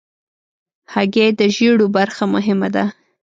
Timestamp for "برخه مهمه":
1.97-2.69